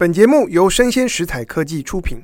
[0.00, 2.22] 本节目由生鲜食材科技出品。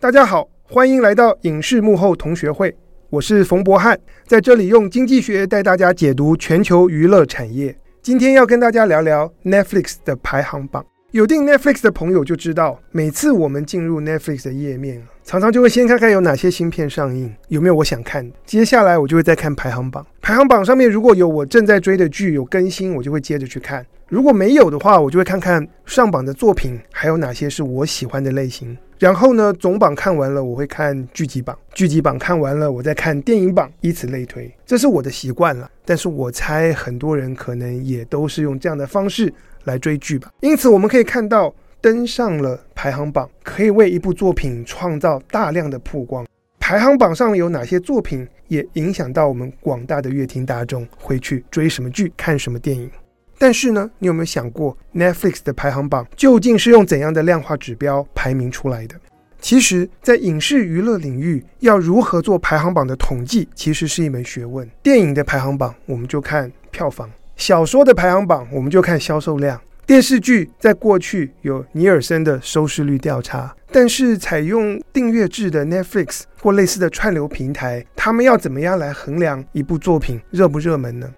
[0.00, 2.74] 大家好，欢迎来到影视幕后同学会，
[3.10, 7.76] 我是冯博翰，在这里用经济学带大家解读全球娱乐产业。
[8.00, 10.82] 今天要跟大家聊聊 Netflix 的排行榜。
[11.14, 18.28] 有订 Netflix 的朋友就知道，每次我们进入 Netflix 的页面，常常就会先看看有哪些新片上映，有没有我想看。
[18.44, 23.86] 接下来我就会再看排行榜，排行榜上面如果有我正在追的剧有更新，我就会接着去看。
[24.08, 28.76] 如果没有的话，我就会看看上榜的作品还有哪些是我喜欢的类型。
[28.98, 34.52] 然后呢，总榜看完了，我会看剧集榜；剧集榜看完了，我再看电影榜，以此类推。
[34.66, 35.70] 这是我的习惯了。
[35.84, 39.32] 但是我猜很多人可能也都是用这样的方式
[39.64, 40.30] 来追剧吧。
[40.40, 46.26] 因此，我们可以看到登上了排行榜，可以为一部作品创造大量的曝光。
[46.58, 52.90] 排行榜上有哪些作品，也影响到我们广大的乐听大众会去追什么剧、看什么电影。
[53.36, 58.94] 但是呢，你有没有想过，Netflix 的排行榜究竟是用怎样的量化指标排名出来的？
[59.40, 64.66] 其实，在影视娱乐领域，要如何做排行榜的统计，其实是一门学问。
[64.82, 81.12] 电影的排行榜，我们就看票房；小说的排行榜，我们就看销售量；电视剧在过去有尼尔森的收视率调查，但是采用订阅制的 Netflix 或类似的串流平台，他们要怎么样来衡量一部作品热不热门呢？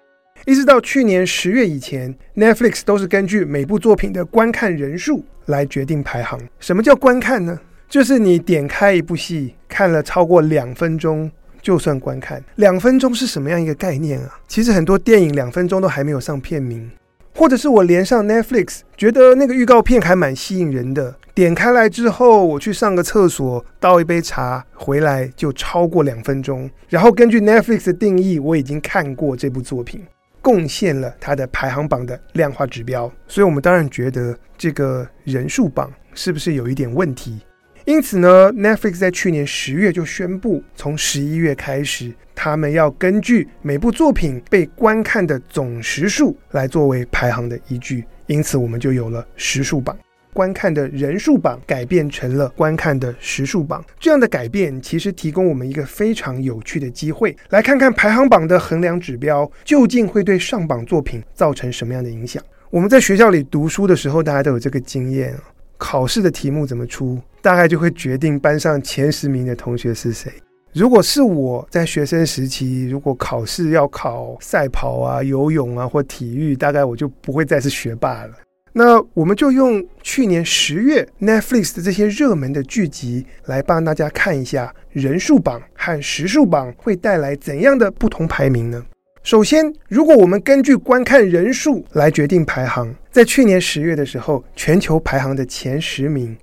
[0.45, 6.39] 一直到去年十月以前，Netflix 都是根据每部作品的观看人数来决定排行。
[6.59, 7.59] 什么叫观看呢？
[7.89, 12.43] 就是你点开一部戏，看了超过两分钟，就算观看。
[12.55, 14.39] 两分钟是什么样一个概念啊？
[14.47, 16.89] 其实很多电影两分钟都还没有上片名，
[17.35, 26.69] 或者是我连上 Netflix，觉得那个预告片还蛮吸引人的，点开来之后，我去上个厕所，倒一杯茶，回来就超过两分钟。
[26.89, 30.03] 然后根据 Netflix 的定义，我已经看过这部作品。
[30.39, 37.41] 贡献了它的排行榜的量化指标，所以我们当然觉得这个人数榜是不是有一点问题？
[37.87, 49.97] 因此呢，Netflix 在去年十月就宣布，从十一月开始，他们要根据每部作品被观看的总时数来作为排行的依据，因此我们就有了时数榜。
[50.33, 62.43] 观看的人数榜改变成了观看的时数榜，这样的改变其实提供我们一个非常有趣的机会，来看看排行榜的衡量指标究竟会对上榜作品造成什么样的影响。
[62.69, 65.33] 我们在学校里读书的时候，大家都有这个经验，
[65.77, 70.31] 考试的题目怎么出，大概就会决定班上前十名的同学是谁。
[70.73, 78.33] 如果是我在学生时期，如果考试要考赛跑啊、游泳啊或体育，大概我就不会再是学霸了。
[78.73, 88.85] 那我们就用去年十月 Netflix 的这些热门的剧集来帮大家看一下人数榜和时数榜会带来怎样的不同排名呢？
[89.27, 96.33] 首先，如果我们根据观看人数来决定排行，在去年十月的时候，全球排行的前十名，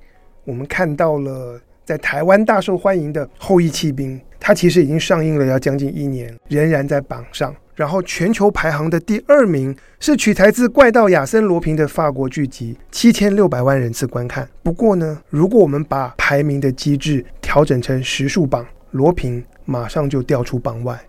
[0.44, 7.56] 我们看到了在台湾大受欢迎的《后翼弃兵》，它其实已经上映了要将近一年，仍然在榜上。
[7.74, 14.46] 然后，全球排行的第二名是取材自怪盗亚森罗平的法国剧集，七千六百万人次观看。
[14.62, 21.00] 不过呢，如果我们把排名的机制调整成时数榜，罗平马上就掉出榜外。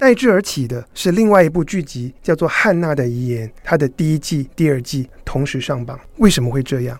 [0.00, 6.00] 代之而起的是另外一部剧集，叫做《汉娜的遗言》，它的第一季、第二季同时上榜。
[6.16, 6.98] 为什么会这样？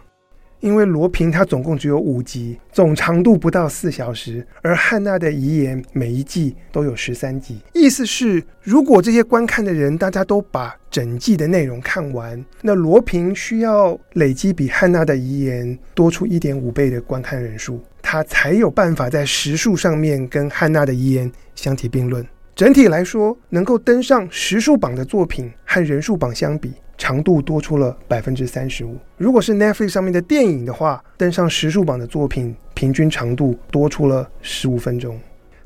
[0.61, 7.59] 因为罗平它总共只有五集，总长度不到四小时，而汉娜的遗言每一季都有十三集。
[7.73, 22.23] 意思是，如果这些观看的人大家都把整季的内容看完，那罗平需要累积比汉娜的遗言多出一点五倍的观看人数，它才有办法在时数上面跟汉娜的遗言相提并论。
[22.55, 28.97] 整体来说，能够登上时数榜的作品和人数榜相比，长度多出了百分之三十五。
[29.17, 35.19] 如果是 Netflix 上面的电影的话，登上时数榜的作品平均长度多出了十五分钟。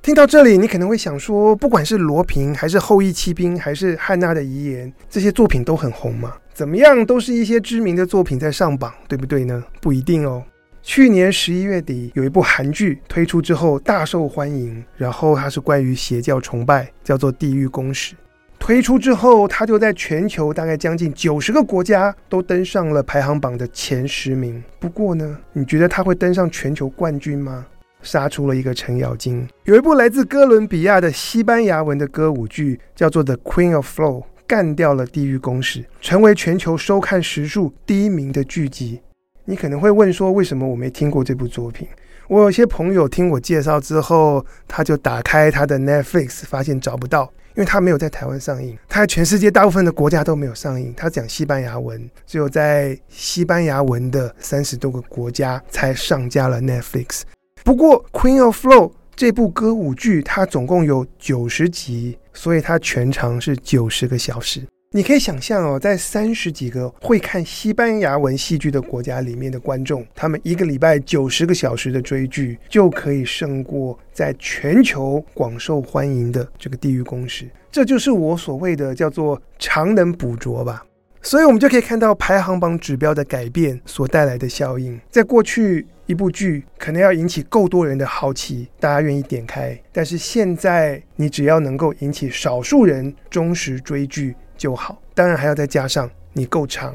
[0.02, 6.34] 听到这里，你可能会想说，不管是罗平，还是后翼弃兵，还是汉娜的遗言，这些作品都很红吗？
[6.52, 9.64] 怎么样，都是一些知名的作品在上榜，对不对呢？
[9.80, 10.44] 不一定哦。
[10.86, 18.14] 去年十一月底，有一部韩剧推出之后大受欢迎，然后它是关于邪教崇拜，叫做《地狱公使》。
[18.58, 24.62] 推出之后，它就在全球大概将近九十个国家都登上了排行榜的前十名。
[24.78, 27.64] 不过呢，你觉得它会登上全球冠军吗？
[28.02, 29.48] 杀出了一个程咬金。
[29.64, 39.00] 有一部来自哥伦比亚的西班牙文的歌舞剧，叫做《The Queen of Flow》，干掉了《地狱公使》，成为全球收看时数第一名的剧集。
[39.44, 41.86] 你可能会问说，为什么我没听过这部作品？
[42.28, 47.32] 我有些朋友听我介绍之后，他就打开他的 Netflix，发现找不到。
[47.56, 50.92] 因为他没有在台湾上映，他在全世界大部分的国家都没有上映。
[50.96, 57.22] 他讲西班牙文，只有在西班牙文的三十多个国家才上架了 Netflix。
[57.62, 64.66] 不过，《Queen of Flow》这部歌舞剧它总共有九十集，所以它全长是九十个小时。
[64.96, 77.44] 你可以想象哦，在三十几个会看西班牙文戏剧的国家里面的观众，他们一个礼拜九十个小时的追剧，就可以胜过在全球广受欢迎的这个《地狱公使》。
[77.72, 80.86] 这就是我所谓的叫做常能捕捉吧。
[81.22, 85.00] 所以，我们就可以看到排行榜指标的改变所带来的效应。
[85.10, 94.36] 在过去，一部剧可能要引起够多人的好奇，大家愿意点开；但是现在，你只要能够引起少数人忠实追剧。
[94.64, 96.94] 就好，当然还要再加上你够长。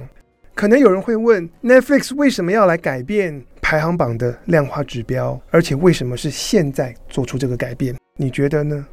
[0.56, 5.40] 可能有人会问，Netflix 为什么要来改变排行榜的量化指标？
[5.52, 7.96] 而且为什么是现在做出这个改变？
[8.18, 8.84] 你觉得呢？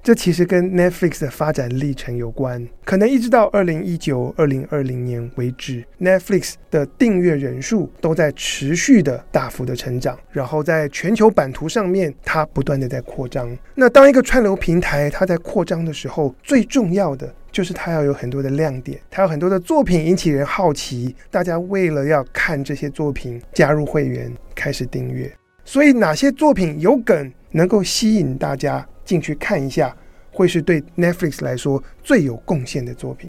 [0.00, 2.66] 这其实跟 Netflix 的发展历程有关。
[2.84, 13.54] 可能一直到二零一九、二零二零年为止，Netflix 的订阅人数都在持续的大幅的成长，然后在全球版图上面，它不断的在扩张。
[13.74, 17.34] 那当一个串流平台它在扩张的时候，最重要的。
[17.52, 25.30] 就是它要有很多的亮点，它有很多的作品引起人好奇，大家为了要看这些作品，加入会员，开始订阅。
[25.64, 29.96] 所以哪些作品有梗，能够吸引大家进去看一下，
[30.32, 33.28] 会是对 Netflix 来说最有贡献的作品。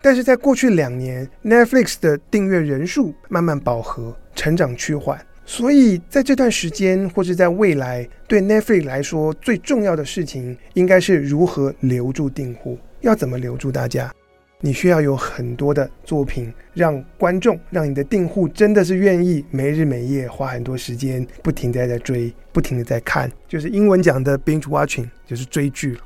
[0.00, 12.78] 但是在过去两年，Netflix 的订阅人数慢慢饱和，成长趋缓，所以在这段时间或是在未来，对 Netflix 来说最重要的事情，应该是如何留住订户。
[13.04, 14.10] 要怎么留住大家？
[14.60, 26.00] 你需要有很多的作品，让观众、让你的订户真的是愿意没日没夜花很多时间，不停的在追，不停的在看，就是英文讲的 binge watching，就是追剧了。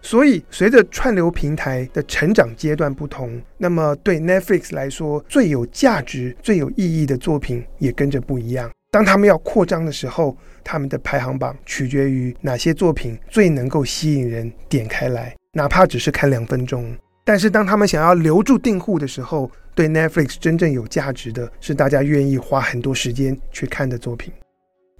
[0.00, 8.70] 所以，随着串流平台的成长阶段不同，那么对 Netflix 来说，最有价值、最有意义的作品也跟着不一样。
[8.90, 10.34] 当他们要扩张的时候，
[10.64, 15.34] 他们的排行榜取决于哪些作品最能够吸引人点开来。
[15.54, 24.32] 哪怕只是看两分钟，但是当他们想要留住订户的时候，对 Netflix 真正有价值的是大家愿意花很多时间去看的作品。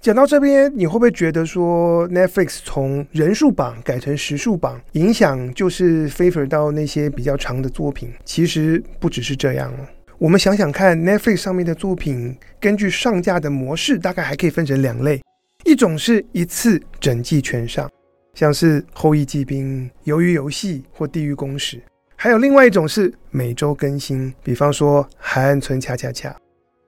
[0.01, 8.11] 讲到这边，你会不会觉得说 Netflix 从人数榜改成时数榜，影响就是 favor 到那些比较长的作品？
[8.25, 9.71] 其实不只是这样。
[10.17, 15.21] 我们想想看，Netflix 上面的作品，根据上架的模式，大概还可以分成两类：
[15.65, 17.89] 一种是一次整季全上。
[18.33, 21.77] 像是《后翼弃兵》、《鱿鱼游戏》或《地狱公使》，
[22.15, 26.29] 还有另外一种是每周更新，比方说《海岸村恰恰恰》。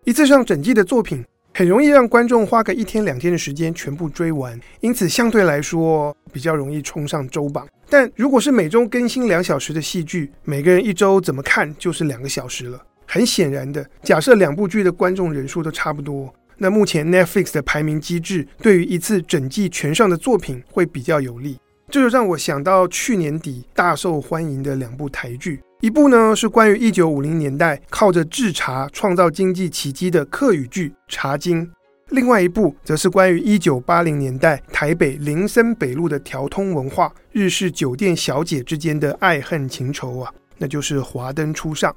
[0.05, 1.23] 一次上整季的作品，
[1.53, 7.67] 很容易让观众花个一天两天的时间全部追完，因此相对来说比较容易冲上周榜。
[7.89, 12.81] 但如果是每周更新两小时的戏剧，每个人一周怎么看就是两个小时了。
[13.05, 16.33] 很显然的，假设两部剧的观众人数都差不多。
[16.63, 21.57] 那目前 Netflix 的排名机制对于一次整季全上的作品会比较有利，
[21.89, 31.65] 这就让我想到去年底大受欢迎的两部台剧，一部呢是关于一九五零年代靠着制茶创造经济奇迹的客语剧《茶经》，
[32.09, 41.91] 另外一部则是关于一九八零年代台北林森北路的条通文化日式酒店小姐之间的爱恨情仇啊，那就是《华灯初上》。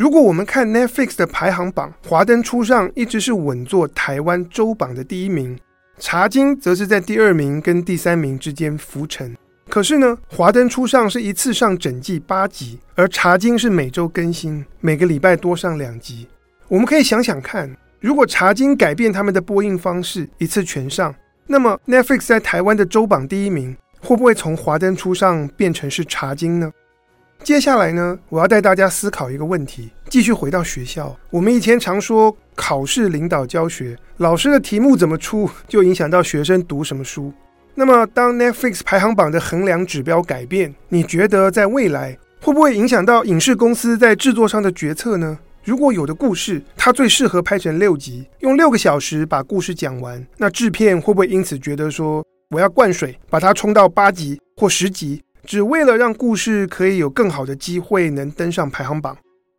[0.00, 5.54] 如果我们看 Netflix 的排行榜，《华灯初上》一直是稳坐台湾周榜的第一名，
[5.98, 9.36] 《茶经》则是在第二名跟第三名之间浮沉。
[9.68, 16.26] 可是呢，《华灯初上》是一次上整季八集，而《茶经》是每周更新，每个礼拜多上两集。
[16.68, 17.70] 我们可以想想看，
[18.00, 21.14] 如果《茶经》改变他们的播映方式，一次全上，
[21.46, 26.72] 那么 Netflix 在台湾的周榜第一名，会不会从《华灯初上》变成是《茶经》呢？
[27.42, 29.90] 接下来呢，我要带大家思考一个问题。
[30.08, 37.32] 继续回到学校，我们以前常说考试领导教学，老师的题目怎么出，就影响到学生读什么书。
[37.74, 45.38] 那么，当 Netflix 排行榜的衡量指标改变，你觉得在未来会不会影响到影视公司在制作上的决策呢？
[45.64, 55.22] 如果有的故事它最适合拍成六集，用六个小时把故事讲完，那制片会不会因此觉得说，我要灌水，把它冲到八集或十集？
[55.44, 59.16] 只为了让故事可以有更好的机会能登上排行榜，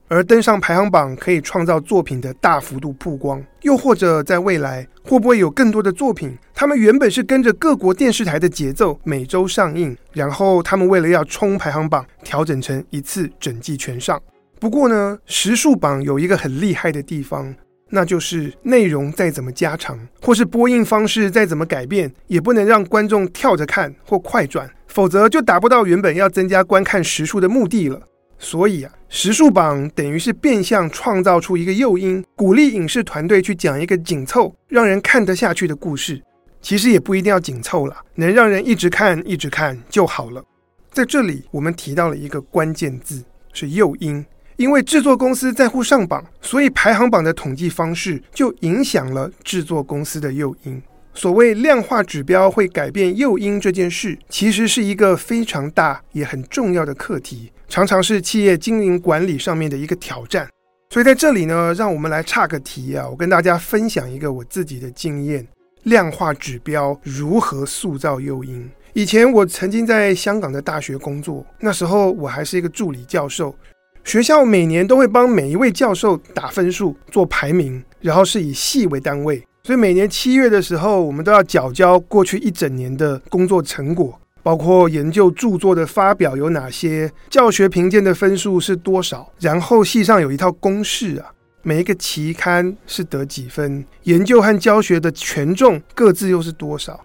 [0.08, 14.22] 而登上排行榜可以创造作品的大幅度曝光，又或者在未来会不会有更多的作品，他们原本是跟着各国电视台的节奏每周上映，然后他们为了要冲排行榜，调整成一次整季全上。
[14.60, 17.56] 不过呢，时数榜有一个很厉害的地方，
[17.92, 28.02] 那就是内容再怎么加长，或是播映方式再怎么改变，也不能让观众跳着看或快转，否则就达不到原本要增加观看时数的目的了。
[28.40, 36.20] 所以啊，时数榜等于是变相创造出一个诱因，鼓励影视团队去讲一个紧凑、让人看得下去的故事。
[36.60, 40.44] 其实也不一定要紧凑了，能让人一直看、一直看就好了。
[40.92, 44.26] 在这里，我们提到了一个关键字，是诱因。
[44.62, 50.80] 因为制作公司在乎上榜，所以排行榜的统计方式就影响了制作公司的诱因。
[51.16, 60.48] 所谓量化指标会改变诱因这件事，其实是一个非常大也很重要的课题，常常是企业经营管理上面的一个挑战。
[60.92, 65.46] 所以在这里呢，让我们来岔个题啊，我跟大家分享一个我自己的经验：
[65.84, 68.70] 量化指标如何塑造诱因。
[68.94, 73.56] 以前我曾经在香港的大学工作，那时候我还是一个助理教授。
[74.04, 79.42] 学校每年都会帮每一位教授打分数、做排名，然后是以系为单位。
[79.64, 89.32] 所以每年七月的时候，我们都要缴交过去一整年的工作成果，包括研究著作的发表有哪些，教学评鉴的分数是多少。
[89.40, 91.32] 然后系上有一套公式啊，
[91.62, 97.00] 每一个期刊是得几分，研究和教学的权重各自又是多少。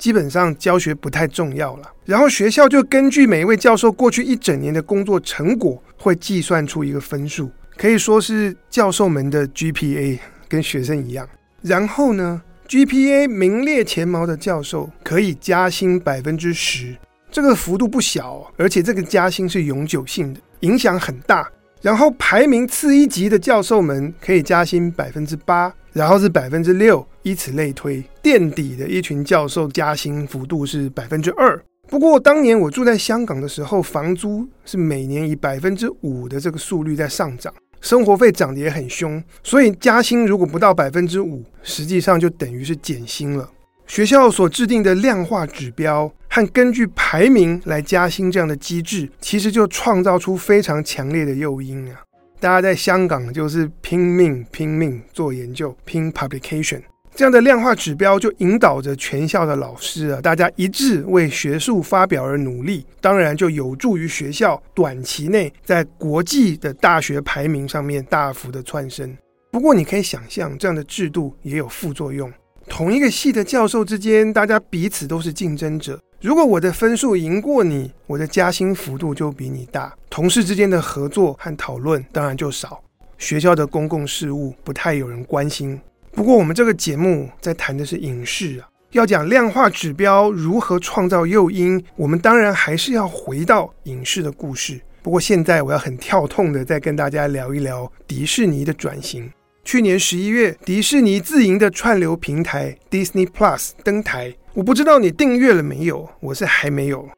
[0.00, 11.28] 基本上教学不太重要了，然后学校就根据每一位教授过去一整年的工作成果，会计算出一个分数，可以说是教授们的 GPA，跟学生一样。
[11.60, 16.96] 然后呢，GPA 名列前茅的教授可以加薪百分之十，
[17.30, 21.46] 这个幅度不小，而且这个加薪是永久性的，影响很大。
[21.82, 28.02] 然后排名次一级的教授们可以加薪百分之八，然后是百分之六，以此类推。
[28.22, 31.60] 垫底的一群教授加薪幅度是百分之二。
[31.88, 43.50] 不过当年我住在香港的时候，房租是每年以百分之五的这个速率在上涨，生活费涨得也很凶，所以加薪如果不到百分之五，实际上就等于是减薪了。
[43.88, 52.00] 学校所制定的量化指标和根据排名来加薪这样的机制，其实就创造出非常强烈的诱因啊！
[52.38, 56.80] 大家在香港就是拼命拼命做研究，拼 publication，
[57.20, 69.14] 这样的量化指标就引导着全校的老师啊，大家一致为学术发表而努力，当然就有助于学校短期内在国际的大学排名上面大幅的窜升。
[69.50, 72.32] 不过你可以想象，这样的制度也有副作用。
[72.66, 76.00] 同一个系的教授之间，大家彼此都是竞争者。
[76.22, 79.94] 如果我的分数赢过你，我的加薪幅度就比你大。
[80.08, 82.82] 同事之间的合作和讨论当然就少。
[83.18, 85.78] 学校的公共事务不太有人关心。
[86.12, 94.80] 不过我们这个节目在谈的是影视啊，要讲量化指标如何创造诱因，我们当然还是要回到影视的故事。
[95.02, 99.30] 不过现在我要很跳痛的再跟大家聊一聊迪士尼的转型。
[99.64, 104.34] 去年十一月，迪士尼自营的串流平台 Disney Plus 登台。
[104.52, 107.08] 我不知道你订阅了没有，我是还没有。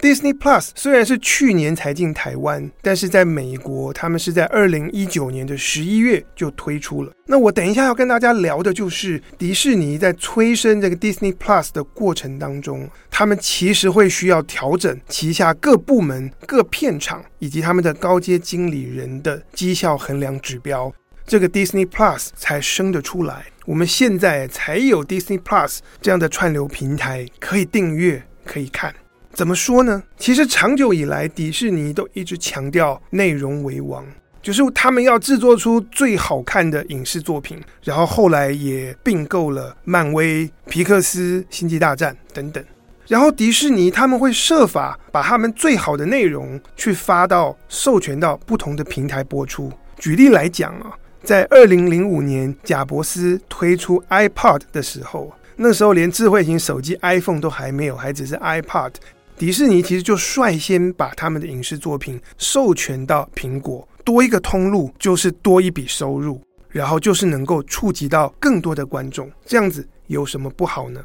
[0.00, 7.12] Disney Plus 虽然是去年才进台湾，但是在美国，他们是在二零一九年的十一月就推出了。
[7.26, 20.92] 那我等一下要跟大家聊的就是迪士尼在催生这个 Disney Plus 的过程当中，他们其实会需要调整旗下各部门、各片场以及他们的高阶经理人的绩效衡量指标。
[21.26, 28.92] 这个 Disney Plus 才生得出来，我们现在才有 Disney Plus 这样的串流平台可以订阅、可以看。
[29.40, 30.02] 怎么说呢？
[30.18, 34.04] 其实长久以来，迪士尼都一直强调内容为王，
[34.42, 37.58] 就是他们要制作出最好看的影视作品。
[37.82, 42.62] 然后后来也并购了漫威、皮克斯、星际大战等等。
[43.06, 49.72] 然后迪士尼他们会设法把他们最好的内容去发到授权到不同的平台播出。
[49.98, 50.92] 举例来讲啊。
[51.22, 58.92] 在二零零五年，贾伯斯推出 iPod 的时候，那时候连智慧型手机 iPhone 都还没有，还只是 iPod。
[59.40, 69.32] 迪士尼其实就率先把他们的影视作品授权到苹果，多一个通路就是多一笔收入，然后就是能够触及到更多的观众。
[69.46, 71.02] 这样子有什么不好呢？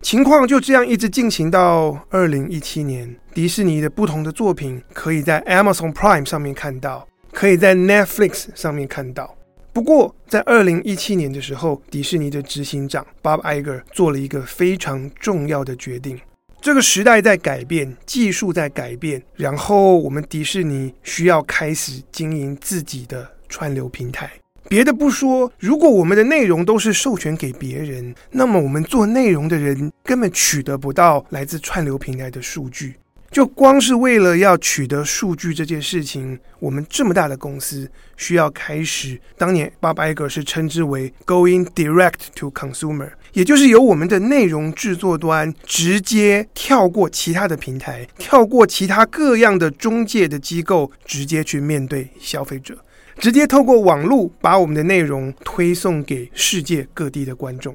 [0.00, 9.36] 情况就这样一直进行到二零一七年，迪士尼的不同的作品可以在 Amazon Prime 上面看到，可以在 Netflix 上面看到。
[9.72, 16.16] 不过，在二零一七年的时候，迪士尼的执行长 Bob Iger 做了一个非常重要的决定。
[16.62, 24.30] 这个时代在改变，技术在改变，然后我们迪士尼需要开始经营自己的串流平台。
[24.68, 32.94] 别的不说，如果我们的内容都是授权给别人，那么我们做内容的人根本取得不到来自串流平台的数据。
[33.32, 39.18] 就光是为了要取得数据这件事情，我们这么大的公司需要开始。
[39.38, 52.76] 当年 Bob Iger 是称之为 “going direct to consumer”，也就是由我们的内容制作端直接跳过其他的平台，跳过其他各样的中介的机构，直接去面对消费者，
[53.18, 57.74] 直接透过网络把我们的内容推送给世界各地的观众。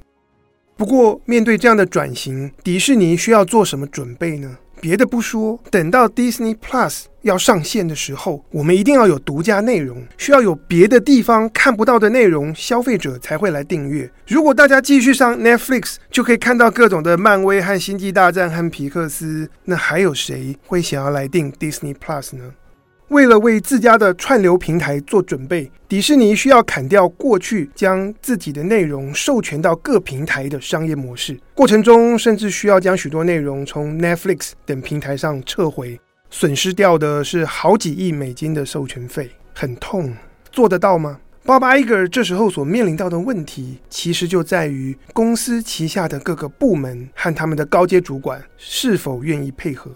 [0.75, 4.57] 不过，面对这样的转型，迪士尼需要做什么准备呢？
[4.79, 14.09] 别的不说，等到 Disney Plus 要上线的时候，我们一定要有独家内容，需要有别的地方看不到的内容，消费者才会来订阅。
[14.27, 22.53] 如果大家继续上 Netflix，就可以看到各种的漫威和星际大战和皮克斯，那还有谁会想要来订 Disney Plus 呢？
[23.09, 35.97] 为了为自家的串流平台做准备，迪士尼需要砍掉过去将自己的内容授权到各平台的商业模式，过程中甚至需要将许多内容从 Netflix 等平台上撤回，
[36.29, 40.13] 损失掉的是好几亿美金的授权费，很痛，
[40.51, 49.89] 做得到吗？Bob Iger 这时候所面临到的问题，其实就在于公司旗下的各个部门和他们的高阶主管是否愿意配合。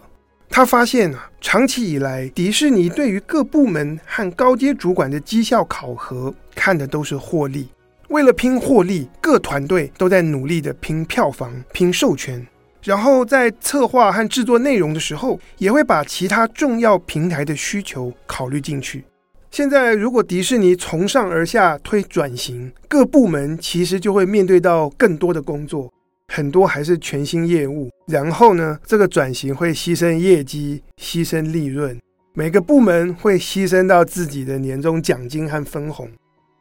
[0.53, 7.69] 他发现啊，长期以来，迪士尼对于各部门和高阶主管的绩效考核，看的都是获利。
[8.09, 12.45] 为了拼获利，各团队都在努力的拼票房、拼授权，
[12.83, 19.05] 然后在策划和制作内容的时候，也会把其他重要平台的需求考虑进去。
[19.51, 25.89] 现在，如果迪士尼从上而下推转型，各部门其实就会面对到更多的工作。
[26.33, 31.99] 很多还是全新业务，然后呢，这个转型会牺牲业绩、牺牲利润，
[32.33, 36.09] 每个部门会牺牲到自己的年终奖金和分红，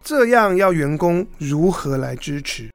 [0.03, 2.69] 这样要员工如何来支持？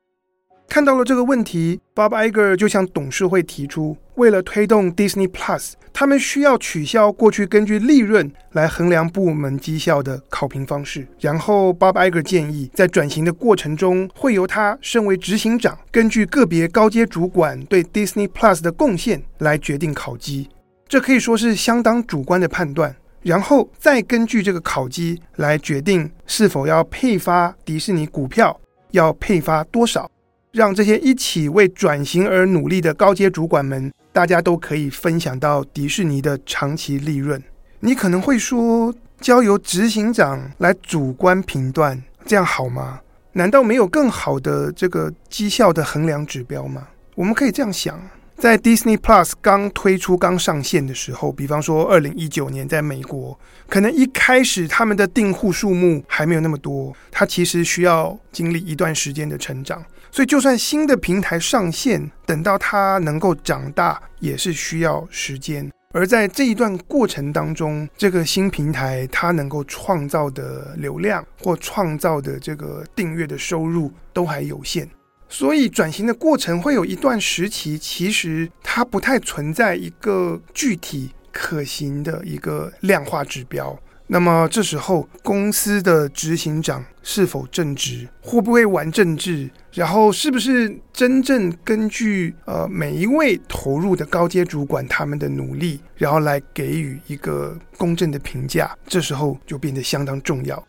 [0.67, 11.07] 看到了这个问题，Bob Iger 就向董事会提出，为了推动 Disney Plus，他们需要取消过去根据利润来衡量部门绩效的考评方式。
[11.19, 20.49] 然后，Bob Iger 建议，在转型的过程中，会由他身为执行长，根据个别高阶主管对 Disney Plus 的贡献来决定考绩。
[20.87, 22.93] 这可以说是相当主观的判断。
[23.21, 28.59] 然后再根据这个考绩来决定是否要配发迪士尼股票，
[28.91, 30.07] 要配发多少。
[30.55, 37.43] 让这些一起为转型而努力的高阶主管们，大家都可以分享到迪士尼的长期利润。
[37.81, 43.01] 你可能会说，交由执行长来主观评断，这样好吗？
[43.33, 46.87] 难道没有更好的这个绩效的衡量指标吗？
[47.15, 47.99] 我们可以这样想。
[48.37, 53.37] 在 Disney Plus 刚推出、刚上线的时候，比方说二零一九年，在美国，
[53.67, 59.83] 可能一开始他们的订户数目还没有那么多，它其实需要经历一段时间的成长。
[60.15, 65.69] 所以，就算新的平台上线，等到它能够长大，也是需要时间。
[65.91, 74.89] 而在这一段过程当中，这个新平台它能够创造的流量或创造的这个订阅的收入都还有限。
[75.27, 83.77] 所以转型的过程会有一段时期，其实它不太存在一个具体可行的一个量化指标。
[84.07, 100.63] 那么这时候公司的执行长是否正直，会不会玩政治，然后是不是真正根据呃每一位投入的高阶主管他们的努力，然后来给予一个公正的评价，这时候就变得相当重要。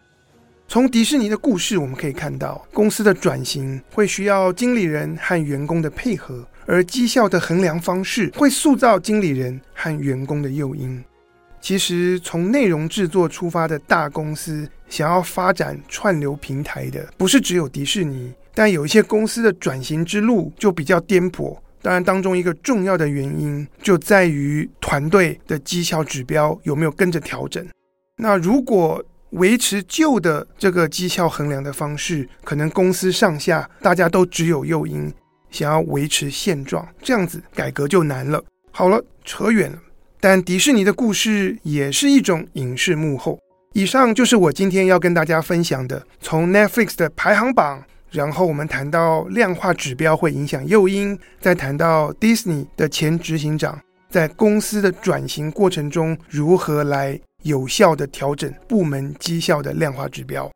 [0.67, 11.05] 从迪士尼的故事，我们可以看到，公司的转型会需要经理人和员工的配合，而绩效的衡量方式会塑造经理人和员工的诱因。
[11.67, 21.59] 其实，从内容制作出发的大公司想要发展串流平台的，不是只有迪士尼，但有一些公司的转型之路就比较颠簸。
[21.83, 27.67] 当然，当中一个重要的原因就在于团队的绩效指标有没有跟着调整。
[28.19, 35.13] 那如果维持旧的这个绩效衡量的方式，可能公司上下大家都只有诱因，
[35.51, 38.41] 想要维持现状，这样子改革就难了。
[38.71, 39.79] 好了，扯远了。
[40.21, 43.39] 但迪士尼的故事也是一种影视幕后。
[43.75, 57.21] 以上就是我今天要跟大家分享的，从 Netflix 的排行榜，然后我们谈到量化指标会影响诱因，再谈到 Disney 的前执行长在公司的转型过程中如何来。
[57.43, 60.51] 有效的调整部门绩效的量化指标。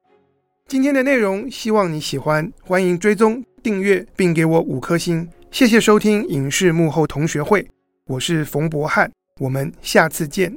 [0.67, 5.29] 今天的内容希望你喜欢，欢迎追踪订阅并给我五颗星。
[5.53, 7.65] 谢谢收听影视幕后同学会，
[8.09, 9.09] 我是冯博翰，
[9.41, 10.55] 我们下次见。